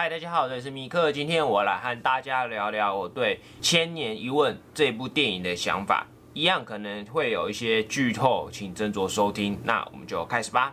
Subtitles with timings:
[0.00, 1.10] 嗨，大家好，这里是米克。
[1.10, 9.58] 今天我来和大家聊聊我对《千年一问》这部电影的想法，一样可能会有一些剧透，请斟酌收听。
[9.64, 10.72] 那我们就开始吧。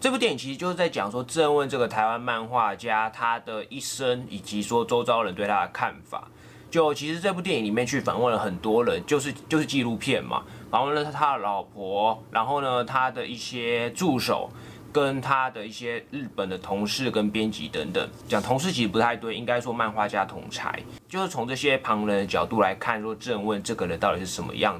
[0.00, 6.30] 这部电影其实就是在讲说郑问这个台湾漫画家他的一生，以及说周遭人对他的看法。
[6.76, 10.42] 就其实这部电影里面去访问了很多人，就是就是纪录片嘛。
[10.70, 14.50] 访问了他的老婆，然后呢，他的一些助手，
[14.92, 18.06] 跟他的一些日本的同事跟编辑等等。
[18.28, 20.78] 讲同事其实不太对，应该说漫画家同才，
[21.08, 24.78] 就是从这些旁人的角度来看，说质问这个人到底是什么样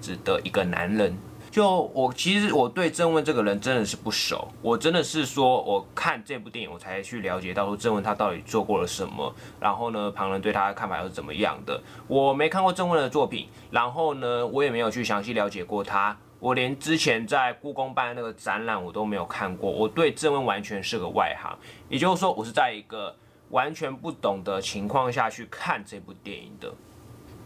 [0.00, 1.16] 子的一个男人。
[1.56, 11.82] 就我其实我对郑问这个人真的是不熟，我真的是说我看这部电影我才去了解到说郑问他到底做过了什么，然后呢旁人对他的看法又是怎么样的。
[12.08, 23.16] 我没看过郑问的作品，然后呢我也没有去详细了解过他，我连之前在故宫办的那个展览我都没有看过，我对郑问完全是个外行，也就是说我是在一个
[23.48, 26.70] 完全不懂的情况下去看这部电影的。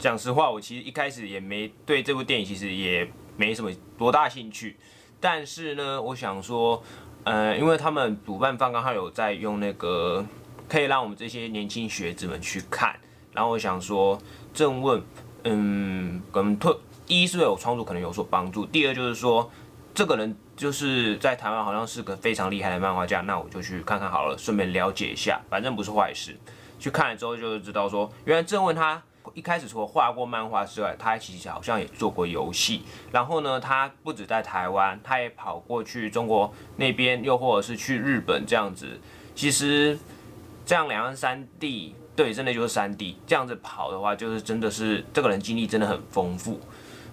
[0.00, 3.08] 讲实话，我其实一开始也没对这部电影其实也。
[3.40, 4.76] 没什么多大兴趣，
[5.18, 6.82] 但是呢，我想说，
[7.24, 10.22] 呃，因为他们主办方刚好有在用那个，
[10.68, 12.94] 可以让我们这些年轻学子们去看，
[13.32, 14.20] 然后我想说，
[14.52, 15.02] 正问，
[15.44, 19.50] 嗯，跟特一是有创作可能有所帮助，第二就是说，
[19.94, 26.36] 这个人就是在台湾好像是个非常厉害的漫画家，那我就去看看好了，顺便了解一下，反正不是坏事。
[26.78, 29.02] 去看了之后就知道说，原来正问他。
[29.34, 32.82] 一开始除了画过漫画之外，他其实好像也做过游戏。
[33.12, 38.98] 然后呢，他不止在台湾，他也跑过去中国那边，又或者是去日本这样子。
[39.34, 39.98] 其实
[40.64, 46.60] 这样两岸三地，对，真的就是三地这样子跑的话，就是真的是这个人经历真的很丰富。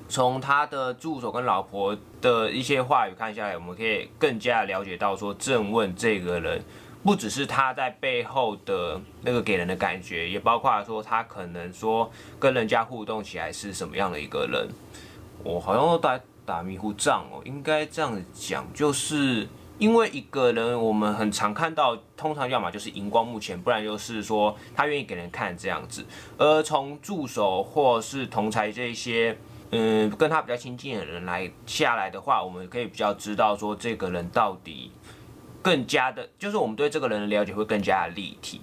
[0.10, 6.64] 从他的助手跟老婆的一些话语看下来，我们可以更加了解到说郑问这个人。
[7.04, 14.68] 不只是他在背后的那个给人的感觉，也包括说他可能说跟人家互动起来是什么样的一个人。
[15.44, 26.06] 我好像都在打迷糊仗哦，应该这样子讲，就是因为一个人，我们很常看到，通常要么就是荧光幕前，不然就是说他愿意给人看这样子。
[26.38, 29.38] 而从助手或是同才这些，
[29.72, 34.92] 嗯，跟他比较亲近的人来下来的话，我们可以比较知道说这个人到底。
[35.68, 38.62] 更加的，就是我们对这个人的了解会更加的立体。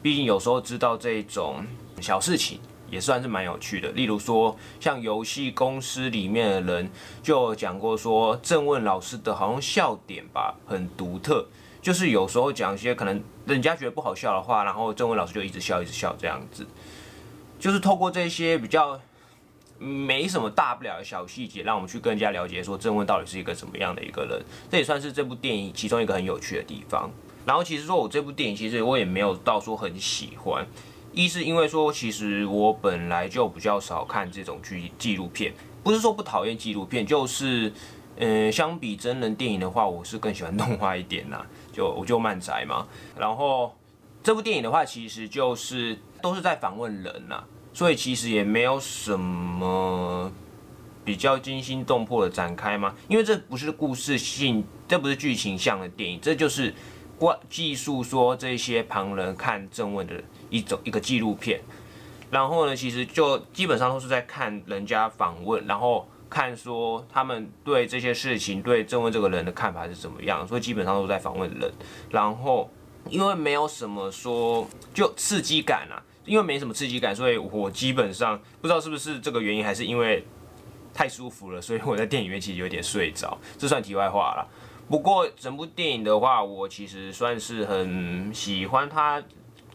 [0.00, 1.66] 毕竟有时候知道这种
[2.00, 3.90] 小事情也算是蛮有趣的。
[3.90, 6.88] 例如说，像游戏公司里面的人
[7.24, 11.44] 就讲过说，郑问老师的好像笑点吧很独特，
[11.82, 16.64] 就是有时候讲一些可能人家觉得不好笑的话，然后郑问老师就一直笑一直笑这样子，
[17.58, 19.00] 就是透过这些比较。
[19.78, 24.42] 没什么大不了的小细节，让我们去更加了解说郑问到底是一个什么样的一个人。
[24.70, 27.10] 这也算是这部电影其中一个很有趣的地方。
[27.44, 30.66] 然后其实说我这部电影其实我也没有到说很喜欢，
[31.12, 35.52] 一是因为说其实我本来就比较少看这种剧纪录片，
[35.82, 37.70] 不是说不讨厌纪录片，就是
[38.16, 42.86] 嗯相比真人电影的话，我是更喜欢动画一点呐， 就我就漫宅嘛。
[43.18, 43.76] 然后
[44.22, 47.44] 这部电影的话，其实就是都是在访问人呐。
[47.74, 50.32] 所以其实也没有什么
[51.04, 52.94] 比较惊心动魄的展开吗？
[53.08, 56.72] 因为这不是故事性，这不是剧情向的电影，这就是
[57.18, 61.60] 关技术说这些旁人看正问的一种一个纪录片。
[62.30, 70.46] 然后呢，其实就基本上都是在看人家访问，然后看说他们对这些事情、对正问这个人的看法是怎么样。
[70.46, 71.72] 所以基本上都在访问人。
[72.08, 72.70] 然后
[73.10, 74.64] 因为没有什么说
[74.94, 75.98] 就刺激感啊。
[76.24, 80.24] 因为没什么刺激感，所以我基本上不知道是不是这个原因，还是因为
[80.92, 83.36] 太舒服了，所以我在电影院其实有点睡着。
[83.58, 84.48] 这算题外话了。
[84.88, 89.22] 不过整部电影的话，我其实算是很喜欢它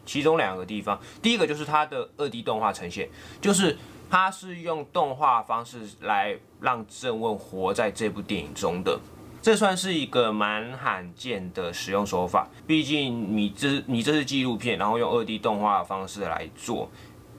[0.06, 1.00] 其中两个地方。
[1.22, 3.10] 第一个就是它的二 D 动画呈现，
[3.42, 3.78] 就是
[4.10, 9.00] 它是用动画方式来让正问活在这部电影中的。
[9.42, 16.92] 这算是一个蛮罕见的使用手法，毕竟你这你这是纪录片，然后用二 D 动画的方式来做。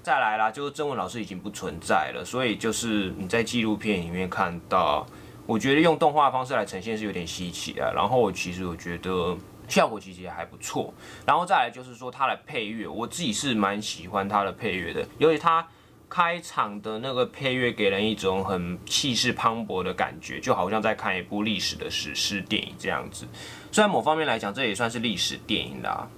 [0.03, 5.07] 再来啦，就是郑文老师已经不存在了，所以就是你在纪录片里面看到，
[5.47, 7.93] 我觉得用动画方式来呈现是有点稀奇的。
[7.95, 9.37] 然后我其实我觉得
[9.69, 10.95] 效果其实也还不错。
[11.27, 15.67] 然后再来就是说它的配乐，我自己是蛮喜欢它的配乐的，尤其它。
[16.11, 23.27] 开场的那个配乐给人一种很气势磅礴的感觉，就好像在看一部历史的史诗电影这样子。
[23.71, 26.09] 虽然某方面来讲，这也算是历史电影啦。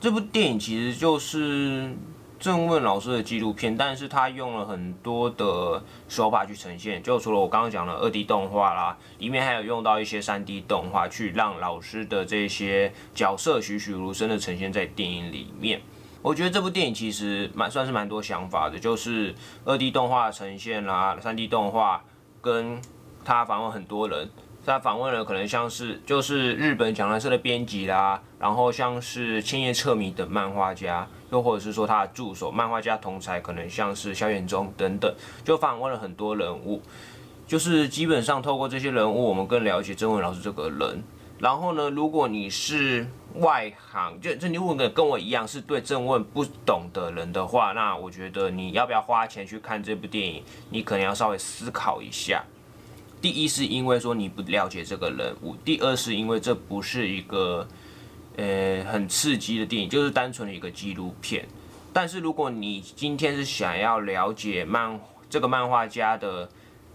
[0.00, 1.92] 这部电影其实就是
[2.38, 15.80] 郑问老师的纪录片，但是他用了很多的手法去呈现，就除了我刚刚讲的二 D 动画啦，里面还有用到一些三 D 动画，去让老师的这些角色栩栩如生的呈现在电影里面。
[16.20, 19.34] 我觉得这部电影其实蛮算是蛮多想法的，就是
[19.64, 22.02] 二 D 动画呈现啦，三 D 动画
[22.40, 22.80] 跟
[23.24, 24.28] 他访问很多人。
[24.66, 35.10] 他访问了可能像是就是日本讲谈社的编辑啦，然后像是千叶彻弥等漫画家，又或者是说他的助手、漫画家同才，可能像是萧远忠等等，
[35.42, 36.82] 就访问了很多人物。
[37.46, 41.02] 就是基本上透过这些人物，我们更了解曾文老师这个人。
[41.38, 43.06] 然后呢，如果你是
[43.40, 52.44] 外行，就这你问个跟我一样是对正问不懂的人的话，那我觉得你要不要花钱去看这部电影，你可能要稍微思考一下。
[53.20, 57.66] 第一是因为说你不了解这个人物，第二是因为这不是一个
[58.36, 61.46] 呃很刺激的电影，就是单纯的一个纪录片。
[61.92, 66.48] 但是如果你今天是想要了解漫这个漫画家的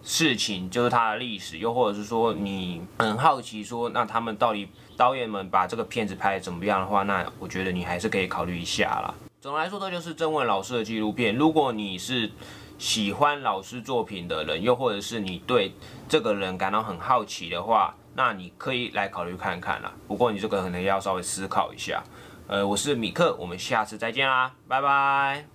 [0.03, 4.67] 事情，就是他的历史，又或者是说你很好奇说那他们到底
[4.97, 9.13] 导演们把这个片子拍的怎么样的话，那我觉得你还是可以考虑一下啦。
[9.41, 11.35] 总的来说，这就是郑文老师的纪录片。
[11.35, 12.31] 如果你是
[12.77, 15.73] 喜欢老师作品的人，又或者是你对
[16.07, 19.94] 这个人感到很好奇的话，那你可以来考虑看看啦。
[20.07, 22.03] 不过你这个可能要稍微思考一下。
[22.47, 25.52] 呃，我是米克，我们下次再见啦，拜拜。